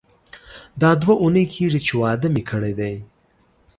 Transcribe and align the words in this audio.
دا 0.81 0.89
دوه 1.01 1.15
اونۍ 1.21 1.45
کیږي 1.55 1.79
چې 1.85 1.93
واده 2.01 2.27
مې 2.33 2.43
کړی 2.49 2.73
دی. 2.79 2.95